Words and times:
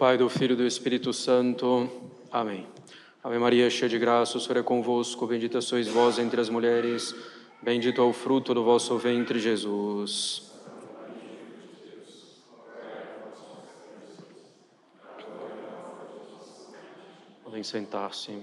Pai, 0.00 0.16
do 0.16 0.30
Filho 0.30 0.54
e 0.54 0.56
do 0.56 0.66
Espírito 0.66 1.12
Santo. 1.12 1.86
Amém. 2.32 2.66
Ave 3.22 3.38
Maria, 3.38 3.68
cheia 3.68 3.86
de 3.86 3.98
graça, 3.98 4.38
o 4.38 4.40
Senhor 4.40 4.56
é 4.56 4.62
convosco, 4.62 5.26
bendita 5.26 5.60
sois 5.60 5.88
vós 5.88 6.18
entre 6.18 6.40
as 6.40 6.48
mulheres, 6.48 7.14
bendito 7.60 8.00
é 8.00 8.04
o 8.04 8.10
fruto 8.10 8.54
do 8.54 8.64
vosso 8.64 8.96
ventre, 8.96 9.38
Jesus. 9.38 10.50
Podem 17.44 17.62
sentar-se. 17.62 18.38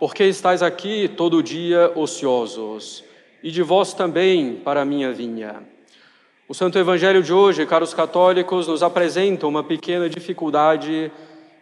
Porque 0.00 0.24
estáis 0.24 0.60
aqui 0.60 1.08
todo 1.08 1.40
dia 1.40 1.92
ociosos, 1.94 3.04
e 3.44 3.52
de 3.52 3.62
vós 3.62 3.94
também 3.94 4.56
para 4.56 4.82
a 4.82 4.84
minha 4.84 5.12
vinha. 5.12 5.70
O 6.48 6.54
Santo 6.54 6.76
Evangelho 6.76 7.22
de 7.22 7.32
hoje, 7.32 7.64
caros 7.64 7.94
católicos, 7.94 8.66
nos 8.66 8.82
apresenta 8.82 9.46
uma 9.46 9.62
pequena 9.62 10.08
dificuldade 10.08 11.10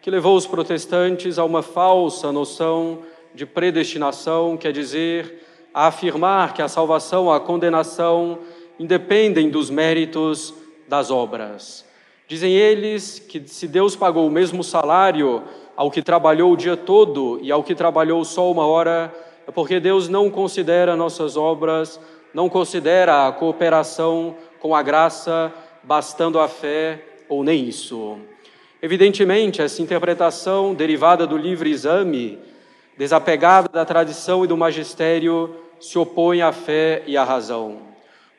que 0.01 0.11
levou 0.11 0.35
os 0.35 0.47
protestantes 0.47 1.39
a 1.39 1.45
uma 1.45 1.63
falsa 1.63 2.33
noção 2.33 3.01
de 3.35 3.45
predestinação, 3.45 4.57
quer 4.57 4.73
dizer, 4.73 5.47
a 5.75 5.89
afirmar 5.89 6.55
que 6.55 6.63
a 6.63 6.67
salvação, 6.67 7.31
a 7.31 7.39
condenação 7.39 8.39
independem 8.79 9.51
dos 9.51 9.69
méritos 9.69 10.55
das 10.89 11.11
obras. 11.11 11.85
Dizem 12.27 12.55
eles 12.55 13.19
que 13.19 13.47
se 13.47 13.69
Deus 13.69 13.95
pagou 13.95 14.27
o 14.27 14.31
mesmo 14.31 14.65
salário 14.65 15.43
ao 15.77 15.91
que 15.91 16.01
trabalhou 16.01 16.55
o 16.55 16.57
dia 16.57 16.77
todo 16.77 17.39
e 17.43 17.53
ao 17.53 17.63
que 17.63 17.75
trabalhou 17.75 18.25
só 18.25 18.51
uma 18.51 18.67
hora, 18.67 19.15
é 19.47 19.51
porque 19.51 19.79
Deus 19.79 20.09
não 20.09 20.31
considera 20.31 20.97
nossas 20.97 21.37
obras, 21.37 22.01
não 22.33 22.49
considera 22.49 23.29
a 23.29 23.33
cooperação 23.33 24.37
com 24.61 24.75
a 24.75 24.83
graça, 24.83 25.53
bastando 25.83 26.39
a 26.39 26.47
fé 26.47 27.03
ou 27.29 27.43
nem 27.43 27.67
isso. 27.67 28.19
Evidentemente, 28.83 29.61
essa 29.61 29.83
interpretação 29.83 30.75
derivada 30.75 31.27
do 31.27 31.37
livre 31.37 31.71
exame, 31.71 32.39
desapegada 32.97 33.69
da 33.69 33.85
tradição 33.85 34.45
e 34.45 34.47
do 34.47 34.57
magistério, 34.57 35.55
se 35.81 35.99
opõe 35.99 36.43
à 36.43 36.53
fé 36.53 37.03
e 37.07 37.17
à 37.17 37.25
razão. 37.25 37.79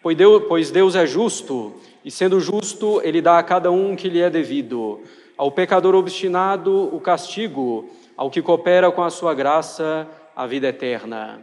Pois 0.01 0.71
Deus, 0.71 0.95
é 0.95 1.05
justo, 1.05 1.73
e 2.03 2.09
sendo 2.09 2.39
justo, 2.39 3.01
Ele 3.03 3.21
dá 3.21 3.37
a 3.37 3.43
cada 3.43 3.71
um 3.71 3.95
que 3.95 4.09
lhe 4.09 4.19
é 4.19 4.29
devido. 4.29 5.01
Ao 5.37 5.51
pecador 5.51 5.95
obstinado, 5.95 6.89
o 6.95 6.99
castigo, 6.99 7.89
ao 8.17 8.29
que 8.29 8.41
coopera 8.41 8.91
com 8.91 9.03
a 9.03 9.09
sua 9.09 9.33
graça, 9.33 10.07
a 10.35 10.47
vida 10.47 10.67
eterna. 10.67 11.41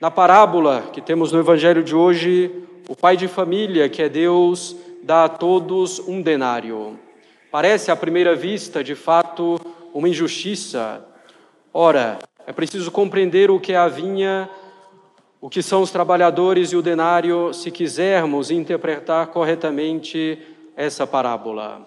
Na 0.00 0.10
parábola 0.10 0.90
que 0.92 1.00
temos 1.00 1.32
no 1.32 1.38
Evangelho 1.38 1.82
de 1.82 1.94
hoje, 1.94 2.65
o 2.88 2.94
pai 2.94 3.16
de 3.16 3.26
família, 3.26 3.88
que 3.88 4.02
é 4.02 4.08
Deus, 4.08 4.76
dá 5.02 5.24
a 5.24 5.28
todos 5.28 5.98
um 6.00 6.22
denário. 6.22 6.98
Parece 7.50 7.90
à 7.90 7.96
primeira 7.96 8.34
vista, 8.34 8.82
de 8.84 8.94
fato, 8.94 9.60
uma 9.92 10.08
injustiça. 10.08 11.04
Ora, 11.72 12.18
é 12.46 12.52
preciso 12.52 12.90
compreender 12.90 13.50
o 13.50 13.58
que 13.58 13.72
é 13.72 13.76
a 13.76 13.88
vinha, 13.88 14.48
o 15.40 15.50
que 15.50 15.62
são 15.62 15.82
os 15.82 15.90
trabalhadores 15.90 16.70
e 16.70 16.76
o 16.76 16.82
denário, 16.82 17.52
se 17.52 17.70
quisermos 17.70 18.50
interpretar 18.50 19.26
corretamente 19.28 20.38
essa 20.76 21.06
parábola. 21.06 21.86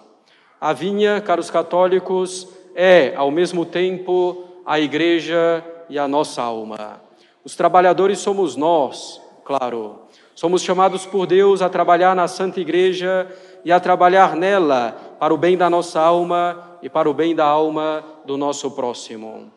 A 0.60 0.74
vinha, 0.74 1.22
caros 1.22 1.50
católicos, 1.50 2.48
é, 2.76 3.14
ao 3.16 3.32
mesmo 3.32 3.66
tempo, 3.66 4.44
a 4.66 4.80
igreja 4.80 5.64
e 5.90 5.98
a 5.98 6.08
nossa 6.08 6.42
alma. 6.42 7.02
Os 7.44 7.56
trabalhadores 7.56 8.20
somos 8.20 8.58
nós, 8.58 9.22
claro. 9.46 10.09
Somos 10.40 10.62
chamados 10.62 11.06
por 11.06 11.28
Deus 11.28 11.62
a 11.62 11.68
trabalhar 11.68 12.16
na 12.16 12.26
Santa 12.26 12.62
Igreja 12.62 13.28
e 13.66 13.74
a 13.74 13.78
trabalhar 13.78 14.38
nela 14.38 14.96
para 15.20 15.34
o 15.34 15.38
bem 15.38 15.58
da 15.58 15.70
nossa 15.70 16.00
alma 16.00 16.78
e 16.82 16.88
para 16.88 17.10
o 17.10 17.14
bem 17.14 17.36
da 17.36 17.44
alma 17.44 18.02
do 18.26 18.38
nosso 18.38 18.72
próximo. 18.72 19.52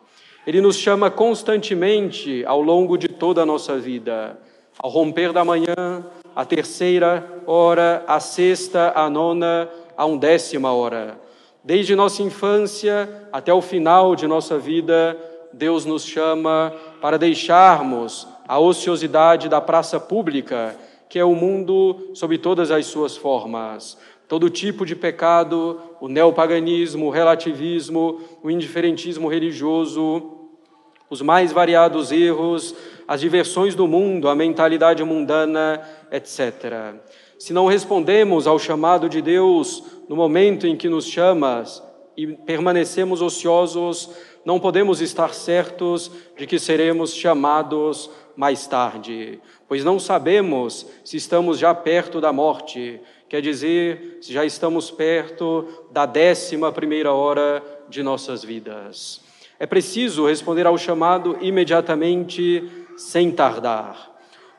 Ele 0.44 0.60
nos 0.60 0.75
chama 0.75 1.09
constantemente 1.09 2.44
ao 2.47 2.60
longo 2.60 2.98
de 2.98 3.06
toda 3.06 3.42
a 3.42 3.47
nossa 3.47 3.78
vida, 3.78 4.37
ao 4.76 4.91
romper 4.91 5.32
da 5.32 5.44
manhã, 5.44 6.04
a 6.34 6.44
terceira 6.44 7.42
hora, 7.47 8.03
a 8.09 8.19
sexta, 8.19 8.92
a 8.97 9.09
nona, 9.09 9.69
a 9.97 10.04
undécima 10.04 10.72
hora. 10.72 11.16
Desde 11.62 11.94
nossa 11.94 12.25
infância 12.25 13.28
até 13.32 13.54
o 13.54 13.62
final 13.62 14.16
de 14.16 14.26
nossa 14.26 14.59
vida, 14.59 15.16
Deus 15.53 15.84
nos 15.87 16.04
chama 16.04 16.72
para 17.00 17.16
deixarmos 17.16 18.26
a 18.52 18.58
ociosidade 18.58 19.48
da 19.48 19.62
praça 19.62 19.98
pública, 19.98 20.76
que 21.08 21.18
é 21.18 21.24
o 21.24 21.34
mundo 21.34 22.10
sob 22.12 22.36
todas 22.36 22.70
as 22.70 22.84
suas 22.84 23.16
formas. 23.16 23.96
Todo 24.28 24.50
tipo 24.50 24.84
de 24.84 24.94
pecado, 24.94 25.80
o 26.02 26.06
neopaganismo, 26.06 27.06
o 27.06 27.10
relativismo, 27.10 28.20
o 28.42 28.50
indiferentismo 28.50 29.26
religioso, 29.26 30.32
os 31.08 31.22
mais 31.22 31.50
variados 31.50 32.12
erros, 32.12 32.74
as 33.08 33.22
diversões 33.22 33.74
do 33.74 33.88
mundo, 33.88 34.28
a 34.28 34.34
mentalidade 34.34 35.02
mundana, 35.02 35.80
etc. 36.10 36.94
Se 37.38 37.54
não 37.54 37.64
respondemos 37.64 38.46
ao 38.46 38.58
chamado 38.58 39.08
de 39.08 39.22
Deus 39.22 39.82
no 40.10 40.14
momento 40.14 40.66
em 40.66 40.76
que 40.76 40.91
nos 40.91 41.06
chamas 41.06 41.82
e 42.14 42.26
permanecemos 42.26 43.22
ociosos, 43.22 44.10
não 44.44 44.58
podemos 44.58 45.00
estar 45.00 45.32
certos 45.34 46.10
de 46.36 46.47
que 46.47 46.58
seremos 46.58 47.14
chamados 47.14 48.10
mais 48.36 48.66
tarde, 48.66 49.41
pois 49.69 49.84
não 49.84 49.98
sabemos 49.98 50.86
se 51.04 51.16
estamos 51.16 51.58
já 51.58 51.75
perto 51.75 52.20
da 52.20 52.32
morte, 52.32 53.00
quer 53.28 53.41
dizer, 53.41 54.19
se 54.20 54.32
já 54.32 54.44
estamos 54.44 54.91
perto 54.91 55.66
da 55.91 56.06
décima 56.06 56.72
primeira 56.72 57.12
hora 57.12 57.62
de 57.88 58.03
nossas 58.03 58.44
vidas. 58.44 59.20
É 59.58 59.66
preciso 59.66 60.26
responder 60.26 60.66
ao 60.66 60.76
chamado 60.76 61.36
imediatamente, 61.41 62.69
sem 62.97 63.30
tardar. 63.30 64.10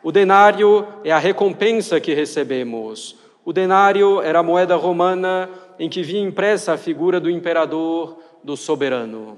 O 0.02 0.12
denário 0.12 0.88
é 1.04 1.12
a 1.12 1.20
recompensa 1.20 2.00
que 2.00 2.14
recebemos. 2.14 3.18
O 3.44 3.52
denário 3.52 4.22
era 4.22 4.40
a 4.40 4.44
moeda 4.44 4.76
romana 4.76 5.50
em 5.78 5.90
que 5.90 6.04
vinha 6.04 6.26
impressa 6.26 6.74
a 6.74 6.78
figura 6.78 7.20
do 7.20 7.30
imperador, 7.30 8.18
do 8.44 8.56
soberano. 8.56 9.38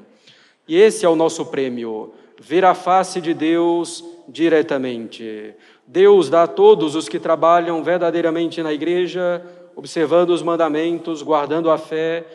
E 0.67 0.75
esse 0.75 1.05
é 1.05 1.09
o 1.09 1.15
nosso 1.15 1.45
prêmio 1.45 2.13
ver 2.39 2.65
a 2.65 2.73
face 2.73 3.21
de 3.21 3.33
Deus 3.33 4.03
diretamente. 4.27 5.53
Deus 5.87 6.29
dá 6.29 6.43
a 6.43 6.47
todos 6.47 6.95
os 6.95 7.07
que 7.07 7.19
trabalham 7.19 7.83
verdadeiramente 7.83 8.61
na 8.61 8.73
igreja, 8.73 9.43
observando 9.75 10.31
os 10.31 10.41
mandamentos, 10.41 11.21
guardando 11.21 11.69
a 11.69 11.77
fé, 11.77 12.25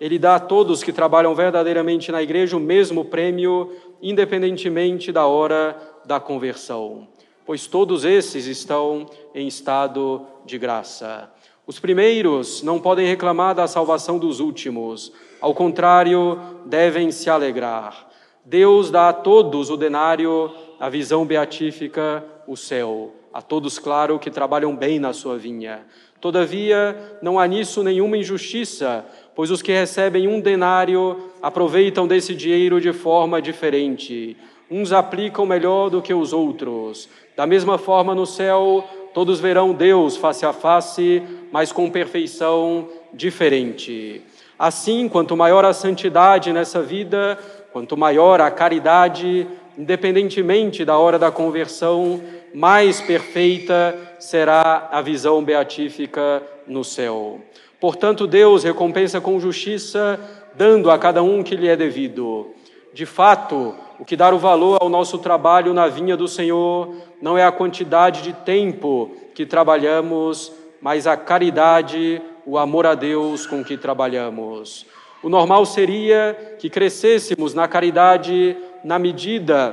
ele 0.00 0.18
dá 0.18 0.36
a 0.36 0.40
todos 0.40 0.82
que 0.82 0.92
trabalham 0.92 1.34
verdadeiramente 1.34 2.10
na 2.10 2.22
igreja 2.22 2.56
o 2.56 2.60
mesmo 2.60 3.04
prêmio, 3.04 3.70
independentemente 4.00 5.12
da 5.12 5.26
hora 5.26 5.76
da 6.06 6.18
conversão, 6.18 7.06
pois 7.44 7.66
todos 7.66 8.04
esses 8.04 8.46
estão 8.46 9.04
em 9.34 9.46
estado 9.46 10.26
de 10.46 10.56
graça. 10.56 11.30
Os 11.66 11.78
primeiros 11.78 12.62
não 12.62 12.80
podem 12.80 13.06
reclamar 13.06 13.54
da 13.54 13.66
salvação 13.66 14.18
dos 14.18 14.40
últimos, 14.40 15.12
ao 15.40 15.54
contrário, 15.54 16.38
devem 16.66 17.10
se 17.10 17.30
alegrar. 17.30 18.08
Deus 18.44 18.90
dá 18.90 19.08
a 19.08 19.12
todos 19.12 19.70
o 19.70 19.76
denário, 19.76 20.50
a 20.78 20.88
visão 20.88 21.24
beatífica, 21.24 22.24
o 22.46 22.56
céu. 22.56 23.14
A 23.32 23.40
todos, 23.40 23.78
claro, 23.78 24.18
que 24.18 24.30
trabalham 24.30 24.74
bem 24.74 24.98
na 24.98 25.12
sua 25.12 25.38
vinha. 25.38 25.86
Todavia, 26.20 27.18
não 27.22 27.38
há 27.38 27.46
nisso 27.46 27.82
nenhuma 27.82 28.18
injustiça, 28.18 29.04
pois 29.34 29.50
os 29.50 29.62
que 29.62 29.72
recebem 29.72 30.26
um 30.28 30.40
denário 30.40 31.30
aproveitam 31.40 32.06
desse 32.06 32.34
dinheiro 32.34 32.80
de 32.80 32.92
forma 32.92 33.40
diferente. 33.40 34.36
Uns 34.70 34.92
aplicam 34.92 35.46
melhor 35.46 35.88
do 35.88 36.02
que 36.02 36.12
os 36.12 36.32
outros. 36.32 37.08
Da 37.36 37.46
mesma 37.46 37.78
forma, 37.78 38.14
no 38.14 38.26
céu, 38.26 38.84
todos 39.14 39.40
verão 39.40 39.72
Deus 39.72 40.16
face 40.16 40.44
a 40.44 40.52
face, 40.52 41.22
mas 41.50 41.72
com 41.72 41.90
perfeição 41.90 42.88
diferente. 43.14 44.22
Assim, 44.60 45.08
quanto 45.08 45.36
maior 45.36 45.64
a 45.64 45.72
santidade 45.72 46.52
nessa 46.52 46.82
vida, 46.82 47.36
Quanto 47.72 47.96
maior 47.96 48.40
a 48.40 48.50
caridade, 48.50 49.46
independentemente 49.78 50.84
da 50.84 50.98
hora 50.98 51.20
da 51.20 51.30
conversão, 51.30 52.20
mais 52.52 53.00
perfeita 53.00 53.96
será 54.18 54.88
a 54.90 55.00
visão 55.00 55.42
beatífica 55.44 56.42
no 56.66 56.82
céu. 56.82 57.40
Portanto, 57.78 58.26
Deus 58.26 58.64
recompensa 58.64 59.20
com 59.20 59.38
justiça, 59.38 60.18
dando 60.56 60.90
a 60.90 60.98
cada 60.98 61.22
um 61.22 61.44
que 61.44 61.54
lhe 61.54 61.68
é 61.68 61.76
devido. 61.76 62.48
De 62.92 63.06
fato, 63.06 63.72
o 64.00 64.04
que 64.04 64.16
dá 64.16 64.34
o 64.34 64.38
valor 64.38 64.78
ao 64.80 64.88
nosso 64.88 65.16
trabalho 65.18 65.72
na 65.72 65.86
vinha 65.86 66.16
do 66.16 66.26
Senhor 66.26 66.92
não 67.22 67.38
é 67.38 67.44
a 67.44 67.52
quantidade 67.52 68.22
de 68.22 68.32
tempo 68.32 69.12
que 69.32 69.46
trabalhamos, 69.46 70.52
mas 70.80 71.06
a 71.06 71.16
caridade, 71.16 72.20
o 72.50 72.58
amor 72.58 72.84
a 72.84 72.96
Deus 72.96 73.46
com 73.46 73.62
que 73.62 73.76
trabalhamos. 73.76 74.84
O 75.22 75.28
normal 75.28 75.64
seria 75.64 76.56
que 76.58 76.68
crescêssemos 76.68 77.54
na 77.54 77.68
caridade 77.68 78.56
na 78.82 78.98
medida 78.98 79.72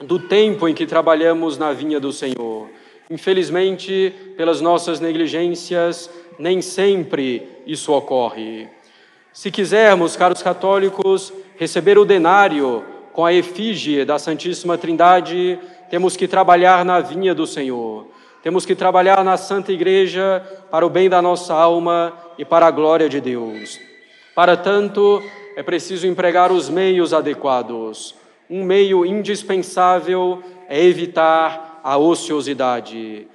do 0.00 0.18
tempo 0.18 0.66
em 0.66 0.74
que 0.74 0.84
trabalhamos 0.84 1.56
na 1.56 1.72
vinha 1.72 2.00
do 2.00 2.12
Senhor. 2.12 2.68
Infelizmente, 3.08 4.12
pelas 4.36 4.60
nossas 4.60 4.98
negligências, 4.98 6.10
nem 6.40 6.60
sempre 6.60 7.46
isso 7.64 7.92
ocorre. 7.92 8.66
Se 9.32 9.48
quisermos, 9.52 10.16
caros 10.16 10.42
católicos, 10.42 11.32
receber 11.56 11.98
o 11.98 12.04
denário 12.04 12.84
com 13.12 13.24
a 13.24 13.32
efígie 13.32 14.04
da 14.04 14.18
Santíssima 14.18 14.76
Trindade, 14.76 15.56
temos 15.88 16.16
que 16.16 16.26
trabalhar 16.26 16.84
na 16.84 16.98
vinha 16.98 17.32
do 17.32 17.46
Senhor. 17.46 18.08
Temos 18.42 18.64
que 18.64 18.74
trabalhar 18.74 19.24
na 19.24 19.36
Santa 19.36 19.72
Igreja 19.72 20.42
para 20.70 20.86
o 20.86 20.90
bem 20.90 21.08
da 21.08 21.20
nossa 21.20 21.52
alma 21.52 22.12
e 22.38 22.44
para 22.44 22.66
a 22.66 22.70
glória 22.70 23.08
de 23.08 23.20
Deus. 23.20 23.80
Para 24.34 24.56
tanto, 24.56 25.20
é 25.56 25.62
preciso 25.62 26.06
empregar 26.06 26.52
os 26.52 26.68
meios 26.68 27.12
adequados. 27.12 28.14
Um 28.48 28.62
meio 28.62 29.04
indispensável 29.04 30.40
é 30.68 30.82
evitar 30.84 31.80
a 31.82 31.98
ociosidade. 31.98 33.26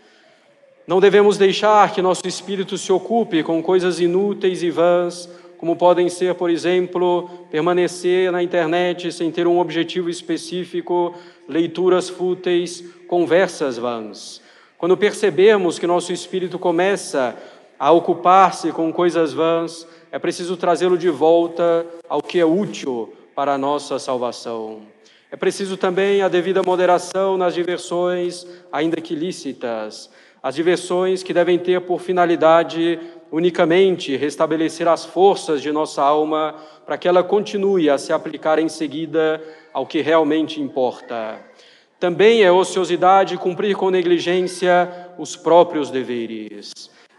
Não 0.88 1.01
devemos 1.01 1.38
deixar 1.38 1.91
que 1.94 2.01
nosso 2.01 2.25
espírito 2.25 2.77
se 2.77 2.91
ocupe 2.91 3.44
com 3.44 3.61
coisas 3.61 4.00
inúteis 4.00 4.63
e 4.63 4.69
vãs, 4.69 5.29
como 5.57 5.75
podem 5.75 6.09
ser, 6.09 6.35
por 6.35 6.50
exemplo, 6.50 7.29
permanecer 7.50 8.31
na 8.31 8.44
internet 8.44 9.11
sem 9.11 9.31
ter 9.31 9.47
um 9.47 9.59
objetivo 9.59 10.09
específico, 10.09 11.13
leituras 11.47 12.09
fúteis, 12.09 12.83
conversas 13.07 13.77
vãs. 13.77 14.42
Quando 14.83 14.97
percebemos 14.97 15.80
que 15.80 15.88
nosso 15.88 16.12
espírito 16.12 16.59
começa 16.59 17.38
a 17.80 17.89
ocupar-se 17.94 18.69
com 18.74 18.91
coisas 18.91 19.31
vãs, 19.31 19.88
é 20.12 20.19
preciso 20.19 20.57
trazê-lo 20.57 20.97
de 20.97 21.09
volta 21.09 21.85
ao 22.09 22.21
que 22.21 22.38
é 22.38 22.44
útil 22.44 23.13
para 23.33 23.53
a 23.53 23.57
nossa 23.57 23.97
salvação. 23.97 24.81
É 25.31 25.38
preciso 25.38 25.77
também 25.77 26.21
a 26.21 26.27
devida 26.27 26.62
moderação 26.62 27.38
nas 27.38 27.53
diversões, 27.53 28.45
ainda 28.74 29.00
que 29.00 29.15
lícitas, 29.15 30.09
as 30.44 30.53
diversões 30.53 31.24
que 31.24 31.33
devem 31.33 31.57
ter 31.57 31.79
por 31.79 32.01
finalidade 32.01 33.00
unicamente 33.31 34.18
restabelecer 34.18 34.86
as 34.89 35.06
forças 35.06 35.62
de 35.62 35.71
nossa 35.71 36.03
alma 36.03 36.56
para 36.86 36.97
que 36.97 37.07
ela 37.07 37.24
continue 37.24 37.89
a 37.89 37.97
se 37.97 38.12
aplicar 38.12 38.59
em 38.59 38.68
seguida 38.68 39.41
ao 39.71 39.88
que 39.88 40.01
realmente 40.01 40.62
importa. 40.62 41.39
Também 42.03 42.44
é 42.44 42.51
ociosidade 42.51 43.38
cumprir 43.38 43.77
com 43.77 43.89
negligência 43.89 44.91
os 45.17 45.38
próprios 45.38 45.89
deveres. 45.89 46.73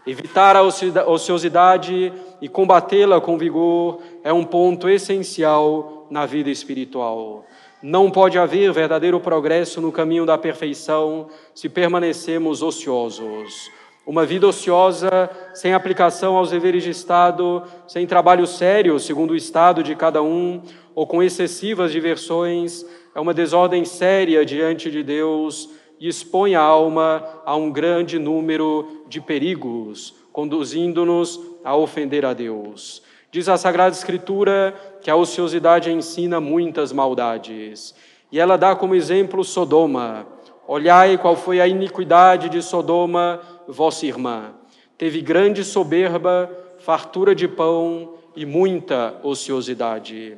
Evitar 0.05 0.55
a 0.55 0.61
ociosidade 0.61 2.13
e 2.39 2.47
combatê-la 2.47 3.19
com 3.19 3.35
vigor 3.35 3.99
é 4.23 4.31
um 4.31 4.43
ponto 4.43 4.87
essencial 4.87 6.05
na 6.11 6.27
vida 6.27 6.51
espiritual. 6.51 7.47
Não 7.81 8.11
pode 8.11 8.37
haver 8.37 8.71
verdadeiro 8.71 9.19
progresso 9.19 9.81
no 9.81 9.91
caminho 9.91 10.23
da 10.23 10.37
perfeição 10.37 11.29
se 11.55 11.67
permanecemos 11.67 12.61
ociosos. 12.61 13.71
Uma 14.05 14.23
vida 14.23 14.47
ociosa, 14.47 15.31
sem 15.55 15.73
aplicação 15.73 16.37
aos 16.37 16.51
deveres 16.51 16.83
de 16.83 16.91
Estado, 16.91 17.63
sem 17.87 18.05
trabalho 18.05 18.45
sério, 18.45 18.99
segundo 18.99 19.31
o 19.31 19.35
estado 19.35 19.81
de 19.81 19.95
cada 19.95 20.21
um, 20.21 20.61
ou 20.93 21.07
com 21.07 21.23
excessivas 21.23 21.91
diversões, 21.91 22.85
é 23.15 23.19
uma 23.19 23.33
desordem 23.33 23.85
séria 23.85 24.45
diante 24.45 24.91
de 24.91 25.01
Deus 25.01 25.69
e 25.97 26.09
expõe 26.09 26.53
a 26.53 26.61
alma 26.61 27.23
a 27.45 27.55
um 27.55 27.71
grande 27.71 28.19
número 28.19 29.05
de 29.07 29.21
perigos, 29.21 30.13
conduzindo-nos 30.33 31.39
a 31.63 31.73
ofender 31.77 32.25
a 32.25 32.33
Deus. 32.33 33.01
Diz 33.31 33.47
a 33.47 33.55
Sagrada 33.55 33.95
Escritura 33.95 34.75
que 35.01 35.09
a 35.09 35.15
ociosidade 35.15 35.89
ensina 35.89 36.41
muitas 36.41 36.91
maldades, 36.91 37.95
e 38.29 38.37
ela 38.37 38.57
dá 38.57 38.75
como 38.75 38.93
exemplo 38.93 39.45
Sodoma. 39.45 40.27
Olhai 40.67 41.17
qual 41.17 41.37
foi 41.37 41.61
a 41.61 41.67
iniquidade 41.67 42.49
de 42.49 42.61
Sodoma, 42.61 43.39
vossa 43.65 44.05
irmã. 44.05 44.51
Teve 44.97 45.21
grande 45.21 45.63
soberba, 45.63 46.49
fartura 46.79 47.33
de 47.33 47.47
pão 47.47 48.15
e 48.35 48.45
muita 48.45 49.15
ociosidade. 49.23 50.37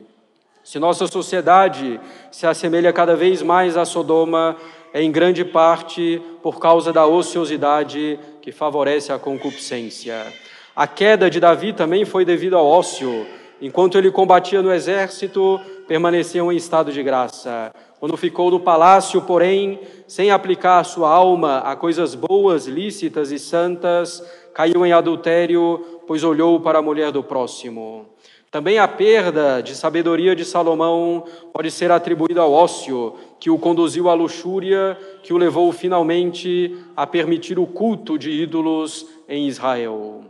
Se 0.68 0.80
nossa 0.80 1.08
sociedade 1.08 1.98
se 2.30 2.46
assemelha 2.46 2.92
cada 2.92 3.16
vez 3.16 3.42
mais 3.42 3.78
a 3.78 3.86
Sodoma, 3.86 4.58
é 4.94 5.02
em 5.02 5.10
grande 5.10 5.46
parte 5.46 6.22
por 6.44 6.60
causa 6.60 6.92
da 6.92 7.06
ociosidade 7.06 8.20
que 8.42 8.52
favorece 8.52 9.14
a 9.14 9.18
concupiscência. 9.18 10.22
A 10.76 10.86
queda 10.86 11.30
de 11.30 11.40
Davi 11.40 11.72
também 11.72 12.04
foi 12.04 12.26
devido 12.26 12.58
ao 12.58 12.66
ócio. 12.66 13.26
Enquanto 13.62 13.98
ele 13.98 14.12
combatia 14.12 14.62
no 14.62 14.74
exército, 14.74 15.58
permaneceu 15.88 16.52
em 16.52 16.58
estado 16.58 16.92
de 16.92 17.02
graça. 17.02 17.72
Quando 17.98 18.18
ficou 18.18 18.52
no 18.52 18.60
palácio, 18.60 19.22
porém, 19.22 19.80
sem 20.06 20.32
aplicar 20.32 20.84
sua 20.84 21.10
alma 21.10 21.60
a 21.60 21.78
coisas 21.78 22.14
boas, 22.14 22.68
lícitas 22.68 23.32
e 23.32 23.40
santas, 23.40 24.22
caiu 24.54 24.86
em 24.86 24.92
adultério, 24.92 25.97
pois 26.08 26.24
olhou 26.24 26.60
para 26.62 26.80
a 26.80 26.82
mulher 26.82 27.12
do 27.12 27.22
próximo. 27.22 28.06
Também 28.50 28.80
a 28.80 28.88
perda 28.88 29.62
de 29.62 29.76
sabedoria 29.76 30.34
de 30.34 30.46
Salomão 30.46 31.26
pode 31.52 31.70
ser 31.70 31.92
atribuída 31.92 32.42
ao 32.42 32.54
ócio, 32.54 33.14
que 33.40 33.50
o 33.50 33.60
conduziu 33.60 34.10
à 34.10 34.14
luxúria, 34.14 34.98
que 35.22 35.34
o 35.34 35.38
levou 35.38 35.72
finalmente 35.74 36.76
a 36.96 37.06
permitir 37.06 37.60
o 37.60 37.68
culto 37.68 38.18
de 38.18 38.32
ídolos 38.32 39.06
em 39.28 39.48
Israel. 39.48 40.24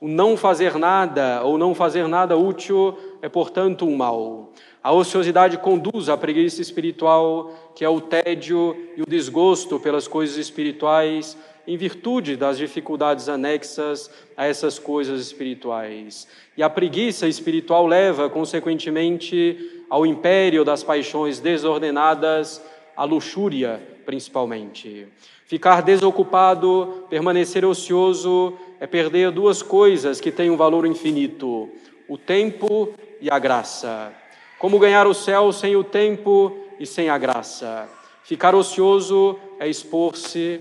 O 0.00 0.06
não 0.06 0.36
fazer 0.36 0.76
nada 0.76 1.42
ou 1.42 1.58
não 1.58 1.74
fazer 1.74 2.06
nada 2.06 2.36
útil 2.36 2.96
é, 3.20 3.28
portanto, 3.28 3.84
um 3.84 3.96
mal. 3.96 4.50
A 4.84 4.92
ociosidade 4.92 5.56
conduz 5.56 6.10
à 6.10 6.16
preguiça 6.16 6.60
espiritual, 6.60 7.54
que 7.74 7.86
é 7.86 7.88
o 7.88 8.02
tédio 8.02 8.76
e 8.94 9.00
o 9.00 9.06
desgosto 9.06 9.80
pelas 9.80 10.06
coisas 10.06 10.36
espirituais, 10.36 11.38
em 11.66 11.74
virtude 11.74 12.36
das 12.36 12.58
dificuldades 12.58 13.30
anexas 13.30 14.10
a 14.36 14.44
essas 14.44 14.78
coisas 14.78 15.22
espirituais. 15.22 16.28
E 16.54 16.62
a 16.62 16.68
preguiça 16.68 17.26
espiritual 17.26 17.86
leva, 17.86 18.28
consequentemente, 18.28 19.84
ao 19.88 20.04
império 20.04 20.66
das 20.66 20.82
paixões 20.82 21.40
desordenadas, 21.40 22.62
à 22.94 23.04
luxúria, 23.04 23.80
principalmente. 24.04 25.08
Ficar 25.46 25.80
desocupado, 25.80 27.06
permanecer 27.08 27.64
ocioso, 27.64 28.52
é 28.78 28.86
perder 28.86 29.30
duas 29.30 29.62
coisas 29.62 30.20
que 30.20 30.30
têm 30.30 30.50
um 30.50 30.58
valor 30.58 30.84
infinito: 30.84 31.70
o 32.06 32.18
tempo 32.18 32.92
e 33.18 33.30
a 33.30 33.38
graça. 33.38 34.23
Como 34.58 34.78
ganhar 34.78 35.06
o 35.06 35.14
céu 35.14 35.52
sem 35.52 35.76
o 35.76 35.84
tempo 35.84 36.56
e 36.78 36.86
sem 36.86 37.08
a 37.08 37.18
graça? 37.18 37.88
Ficar 38.22 38.54
ocioso 38.54 39.38
é 39.58 39.68
expor-se 39.68 40.60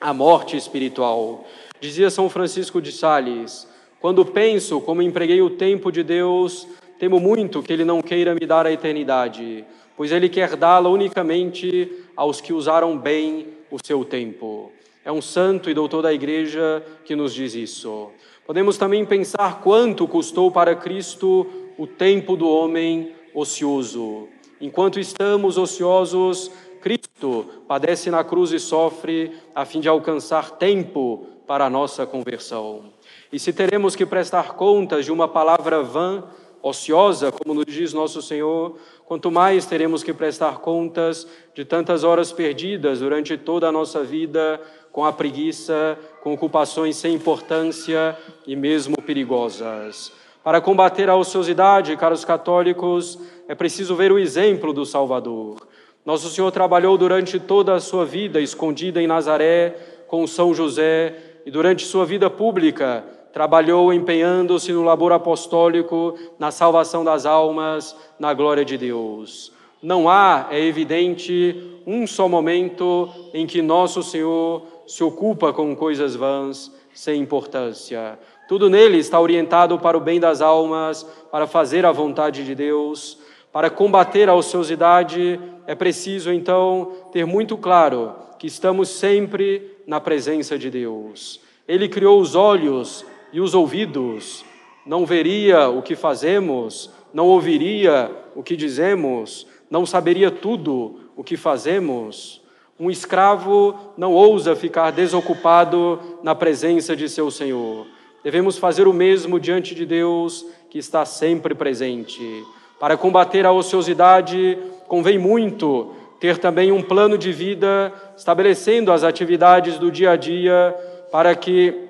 a 0.00 0.12
morte 0.12 0.56
espiritual. 0.56 1.44
Dizia 1.80 2.10
São 2.10 2.28
Francisco 2.28 2.80
de 2.80 2.92
Sales: 2.92 3.66
Quando 4.00 4.24
penso 4.24 4.80
como 4.80 5.02
empreguei 5.02 5.40
o 5.40 5.50
tempo 5.50 5.90
de 5.90 6.02
Deus, 6.02 6.68
temo 6.98 7.18
muito 7.18 7.62
que 7.62 7.72
Ele 7.72 7.84
não 7.84 8.02
queira 8.02 8.34
me 8.34 8.46
dar 8.46 8.66
a 8.66 8.72
eternidade, 8.72 9.64
pois 9.96 10.12
Ele 10.12 10.28
quer 10.28 10.54
dá-la 10.54 10.88
unicamente 10.88 11.90
aos 12.14 12.40
que 12.40 12.52
usaram 12.52 12.96
bem 12.96 13.48
o 13.70 13.78
seu 13.84 14.04
tempo. 14.04 14.70
É 15.04 15.10
um 15.10 15.22
santo 15.22 15.70
e 15.70 15.74
doutor 15.74 16.02
da 16.02 16.12
igreja 16.12 16.84
que 17.04 17.16
nos 17.16 17.32
diz 17.32 17.54
isso. 17.54 18.10
Podemos 18.46 18.78
também 18.78 19.04
pensar 19.04 19.60
quanto 19.60 20.06
custou 20.06 20.52
para 20.52 20.76
Cristo 20.76 21.46
o 21.76 21.84
tempo 21.84 22.36
do 22.36 22.48
homem 22.48 23.12
ocioso. 23.34 24.28
Enquanto 24.60 25.00
estamos 25.00 25.58
ociosos, 25.58 26.52
Cristo 26.80 27.44
padece 27.66 28.08
na 28.08 28.22
cruz 28.22 28.52
e 28.52 28.60
sofre 28.60 29.36
a 29.52 29.64
fim 29.64 29.80
de 29.80 29.88
alcançar 29.88 30.52
tempo 30.52 31.26
para 31.44 31.66
a 31.66 31.70
nossa 31.70 32.06
conversão. 32.06 32.84
E 33.32 33.38
se 33.40 33.52
teremos 33.52 33.96
que 33.96 34.06
prestar 34.06 34.52
contas 34.52 35.04
de 35.04 35.10
uma 35.10 35.26
palavra 35.26 35.82
vã, 35.82 36.22
ociosa, 36.68 37.30
como 37.30 37.54
nos 37.54 37.66
diz 37.66 37.92
nosso 37.92 38.20
Senhor, 38.20 38.76
quanto 39.04 39.30
mais 39.30 39.66
teremos 39.66 40.02
que 40.02 40.12
prestar 40.12 40.58
contas 40.58 41.26
de 41.54 41.64
tantas 41.64 42.02
horas 42.02 42.32
perdidas 42.32 42.98
durante 42.98 43.36
toda 43.36 43.68
a 43.68 43.72
nossa 43.72 44.02
vida 44.02 44.60
com 44.90 45.04
a 45.04 45.12
preguiça, 45.12 45.96
com 46.22 46.34
ocupações 46.34 46.96
sem 46.96 47.14
importância 47.14 48.16
e 48.46 48.56
mesmo 48.56 49.00
perigosas. 49.00 50.12
Para 50.42 50.60
combater 50.60 51.08
a 51.08 51.14
ociosidade, 51.14 51.96
caros 51.96 52.24
católicos, 52.24 53.18
é 53.46 53.54
preciso 53.54 53.94
ver 53.94 54.10
o 54.10 54.18
exemplo 54.18 54.72
do 54.72 54.84
Salvador. 54.84 55.68
Nosso 56.04 56.28
Senhor 56.30 56.50
trabalhou 56.50 56.98
durante 56.98 57.38
toda 57.38 57.74
a 57.74 57.80
sua 57.80 58.04
vida 58.04 58.40
escondida 58.40 59.00
em 59.00 59.06
Nazaré 59.06 59.76
com 60.08 60.26
São 60.26 60.54
José 60.54 61.14
e 61.44 61.50
durante 61.50 61.84
sua 61.84 62.04
vida 62.04 62.28
pública 62.28 63.04
trabalhou 63.36 63.92
empenhando-se 63.92 64.72
no 64.72 64.82
labor 64.82 65.12
apostólico, 65.12 66.14
na 66.38 66.50
salvação 66.50 67.04
das 67.04 67.26
almas, 67.26 67.94
na 68.18 68.32
glória 68.32 68.64
de 68.64 68.78
Deus. 68.78 69.52
Não 69.82 70.08
há, 70.08 70.46
é 70.50 70.58
evidente, 70.58 71.78
um 71.86 72.06
só 72.06 72.30
momento 72.30 73.10
em 73.34 73.46
que 73.46 73.60
nosso 73.60 74.02
Senhor 74.02 74.62
se 74.86 75.04
ocupa 75.04 75.52
com 75.52 75.76
coisas 75.76 76.16
vãs 76.16 76.72
sem 76.94 77.20
importância. 77.20 78.18
Tudo 78.48 78.70
nele 78.70 78.96
está 78.96 79.20
orientado 79.20 79.78
para 79.78 79.98
o 79.98 80.00
bem 80.00 80.18
das 80.18 80.40
almas, 80.40 81.06
para 81.30 81.46
fazer 81.46 81.84
a 81.84 81.92
vontade 81.92 82.42
de 82.42 82.54
Deus 82.54 83.18
Para 83.52 83.68
combater 83.68 84.30
a 84.30 84.34
ociosidade, 84.34 85.38
é 85.66 85.74
preciso 85.74 86.32
então 86.32 86.90
ter 87.12 87.26
muito 87.26 87.58
claro 87.58 88.14
que 88.38 88.46
estamos 88.46 88.88
sempre 88.88 89.76
na 89.86 90.00
presença 90.00 90.58
de 90.58 90.70
Deus. 90.70 91.38
Ele 91.68 91.86
criou 91.86 92.18
os 92.18 92.34
olhos 92.34 93.04
e 93.32 93.40
os 93.40 93.54
ouvidos, 93.54 94.44
não 94.84 95.04
veria 95.04 95.68
o 95.68 95.82
que 95.82 95.96
fazemos, 95.96 96.90
não 97.12 97.26
ouviria 97.26 98.10
o 98.34 98.42
que 98.42 98.56
dizemos, 98.56 99.46
não 99.70 99.84
saberia 99.84 100.30
tudo 100.30 101.00
o 101.16 101.24
que 101.24 101.36
fazemos. 101.36 102.40
Um 102.78 102.90
escravo 102.90 103.74
não 103.96 104.12
ousa 104.12 104.54
ficar 104.54 104.92
desocupado 104.92 105.98
na 106.22 106.34
presença 106.34 106.94
de 106.94 107.08
seu 107.08 107.30
senhor. 107.30 107.86
Devemos 108.22 108.58
fazer 108.58 108.86
o 108.86 108.92
mesmo 108.92 109.40
diante 109.40 109.74
de 109.74 109.86
Deus, 109.86 110.44
que 110.68 110.78
está 110.78 111.04
sempre 111.04 111.54
presente. 111.54 112.44
Para 112.78 112.96
combater 112.96 113.46
a 113.46 113.52
ociosidade, 113.52 114.58
convém 114.86 115.18
muito 115.18 115.94
ter 116.20 116.38
também 116.38 116.72
um 116.72 116.82
plano 116.82 117.16
de 117.16 117.32
vida, 117.32 117.92
estabelecendo 118.16 118.92
as 118.92 119.02
atividades 119.02 119.78
do 119.78 119.90
dia 119.90 120.12
a 120.12 120.16
dia, 120.16 120.74
para 121.10 121.34
que 121.34 121.86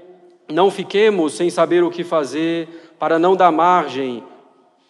não 0.48 0.70
fiquemos 0.70 1.34
sem 1.34 1.50
saber 1.50 1.82
o 1.82 1.90
que 1.90 2.04
fazer, 2.04 2.94
para 2.98 3.18
não 3.18 3.36
dar 3.36 3.52
margem, 3.52 4.22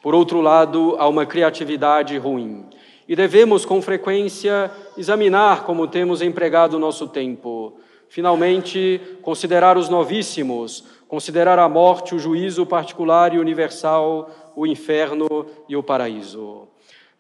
por 0.03 0.15
outro 0.15 0.41
lado, 0.41 0.95
a 0.99 1.09
uma 1.09 1.27
criatividade 1.27 2.17
ruim. 2.17 2.65
E 3.09 3.15
devemos, 3.17 3.65
com 3.65 3.81
frequência, 3.81 4.71
examinar 4.97 5.65
como 5.65 5.87
temos 5.87 6.23
empregado 6.23 6.75
o 6.75 6.79
nosso 6.79 7.09
tempo. 7.09 7.75
Finalmente, 8.09 9.01
considerar 9.23 9.77
os 9.77 9.89
novíssimos, 9.89 10.85
considerar 11.09 11.59
a 11.59 11.69
morte, 11.69 12.15
o 12.15 12.19
juízo 12.19 12.67
particular 12.67 13.35
e 13.35 13.39
universal, 13.39 14.31
o 14.55 14.67
inferno 14.67 15.47
e 15.69 15.77
o 15.77 15.83
paraíso. 15.83 16.69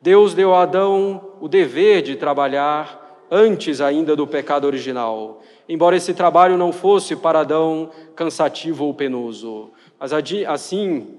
Deus 0.00 0.34
deu 0.34 0.54
a 0.54 0.62
Adão 0.62 1.32
o 1.40 1.48
dever 1.48 2.02
de 2.02 2.16
trabalhar 2.16 3.05
antes 3.30 3.80
ainda 3.80 4.14
do 4.14 4.26
pecado 4.26 4.66
original, 4.66 5.40
embora 5.68 5.96
esse 5.96 6.14
trabalho 6.14 6.56
não 6.56 6.72
fosse 6.72 7.16
para 7.16 7.40
Adão 7.40 7.90
cansativo 8.14 8.84
ou 8.84 8.94
penoso. 8.94 9.70
Mas 9.98 10.12
assim 10.12 11.18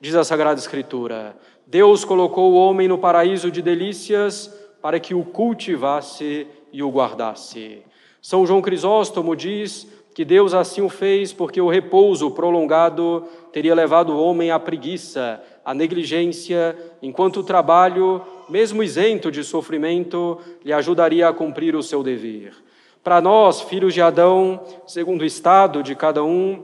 diz 0.00 0.14
a 0.14 0.24
Sagrada 0.24 0.58
Escritura: 0.58 1.36
Deus 1.66 2.04
colocou 2.04 2.52
o 2.52 2.56
homem 2.56 2.88
no 2.88 2.98
paraíso 2.98 3.50
de 3.50 3.62
delícias 3.62 4.52
para 4.82 5.00
que 5.00 5.14
o 5.14 5.24
cultivasse 5.24 6.46
e 6.72 6.82
o 6.82 6.90
guardasse. 6.90 7.82
São 8.20 8.46
João 8.46 8.60
Crisóstomo 8.60 9.34
diz 9.34 9.86
que 10.14 10.24
Deus 10.24 10.54
assim 10.54 10.80
o 10.80 10.88
fez 10.88 11.32
porque 11.32 11.60
o 11.60 11.68
repouso 11.68 12.30
prolongado 12.30 13.24
teria 13.52 13.74
levado 13.74 14.12
o 14.12 14.22
homem 14.22 14.50
à 14.50 14.58
preguiça, 14.58 15.42
à 15.64 15.74
negligência, 15.74 16.76
enquanto 17.02 17.40
o 17.40 17.44
trabalho, 17.44 18.22
mesmo 18.48 18.82
isento 18.82 19.30
de 19.30 19.42
sofrimento, 19.42 20.38
lhe 20.64 20.72
ajudaria 20.72 21.28
a 21.28 21.32
cumprir 21.32 21.74
o 21.74 21.82
seu 21.82 22.02
dever. 22.02 22.54
Para 23.02 23.20
nós, 23.20 23.60
filhos 23.60 23.92
de 23.92 24.00
Adão, 24.00 24.62
segundo 24.86 25.22
o 25.22 25.26
estado 25.26 25.82
de 25.82 25.94
cada 25.94 26.24
um, 26.24 26.62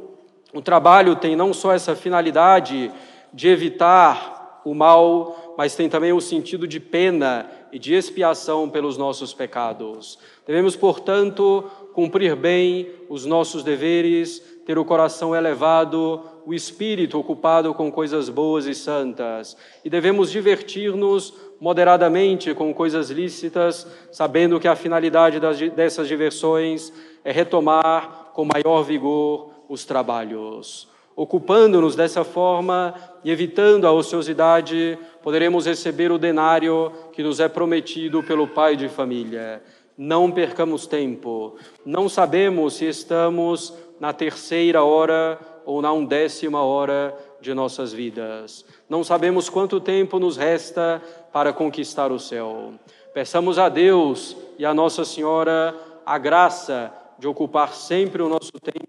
o 0.52 0.60
trabalho 0.62 1.14
tem 1.16 1.36
não 1.36 1.52
só 1.52 1.72
essa 1.72 1.94
finalidade 1.94 2.90
de 3.32 3.48
evitar 3.48 4.62
o 4.64 4.74
mal, 4.74 5.54
mas 5.56 5.74
tem 5.74 5.88
também 5.88 6.12
o 6.12 6.20
sentido 6.20 6.66
de 6.66 6.80
pena 6.80 7.50
e 7.72 7.78
de 7.78 7.94
expiação 7.94 8.68
pelos 8.68 8.96
nossos 8.96 9.32
pecados. 9.32 10.18
Devemos, 10.46 10.74
portanto, 10.74 11.64
cumprir 11.92 12.34
bem 12.34 12.88
os 13.08 13.24
nossos 13.24 13.62
deveres, 13.62 14.40
ter 14.66 14.78
o 14.78 14.84
coração 14.84 15.34
elevado, 15.34 16.22
o 16.46 16.54
espírito 16.54 17.18
ocupado 17.18 17.72
com 17.74 17.90
coisas 17.90 18.28
boas 18.28 18.66
e 18.66 18.74
santas. 18.74 19.56
E 19.84 19.90
devemos 19.90 20.30
divertir-nos 20.30 21.34
moderadamente 21.60 22.54
com 22.54 22.72
coisas 22.72 23.10
lícitas, 23.10 23.86
sabendo 24.10 24.58
que 24.58 24.66
a 24.66 24.74
finalidade 24.74 25.38
das, 25.38 25.60
dessas 25.72 26.08
diversões 26.08 26.92
é 27.22 27.30
retomar 27.30 28.30
com 28.32 28.44
maior 28.44 28.82
vigor 28.82 29.50
os 29.68 29.84
trabalhos. 29.84 30.88
Ocupando-nos 31.14 31.94
dessa 31.94 32.24
forma 32.24 32.94
e 33.22 33.30
evitando 33.30 33.86
a 33.86 33.92
ociosidade, 33.92 34.98
poderemos 35.22 35.66
receber 35.66 36.10
o 36.10 36.18
denário 36.18 36.90
que 37.12 37.22
nos 37.22 37.40
é 37.40 37.48
prometido 37.48 38.22
pelo 38.22 38.48
pai 38.48 38.74
de 38.74 38.88
família. 38.88 39.62
Não 39.98 40.30
percamos 40.30 40.86
tempo. 40.86 41.56
Não 41.84 42.08
sabemos 42.08 42.74
se 42.74 42.86
estamos 42.86 43.74
na 44.00 44.14
terceira 44.14 44.82
hora 44.82 45.38
ou 45.66 45.82
na 45.82 45.92
undécima 45.92 46.62
hora 46.62 47.14
de 47.40 47.52
nossas 47.52 47.92
vidas. 47.92 48.64
Não 48.88 49.04
sabemos 49.04 49.48
quanto 49.48 49.80
tempo 49.80 50.18
nos 50.18 50.36
resta 50.36 51.02
para 51.32 51.52
conquistar 51.52 52.10
o 52.12 52.18
céu. 52.18 52.74
Peçamos 53.12 53.58
a 53.58 53.68
Deus 53.68 54.36
e 54.58 54.64
a 54.64 54.74
Nossa 54.74 55.04
Senhora 55.04 55.74
a 56.04 56.18
graça 56.18 56.92
de 57.18 57.26
ocupar 57.26 57.72
sempre 57.74 58.22
o 58.22 58.28
nosso 58.28 58.52
tempo 58.52 58.88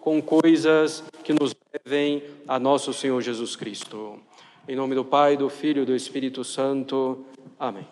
com 0.00 0.20
coisas 0.20 1.04
que 1.22 1.32
nos 1.32 1.54
levem 1.72 2.22
a 2.48 2.58
nosso 2.58 2.92
Senhor 2.92 3.20
Jesus 3.20 3.54
Cristo. 3.54 4.18
Em 4.66 4.74
nome 4.74 4.94
do 4.94 5.04
Pai, 5.04 5.36
do 5.36 5.48
Filho 5.48 5.82
e 5.82 5.86
do 5.86 5.94
Espírito 5.94 6.42
Santo. 6.42 7.24
Amém. 7.58 7.86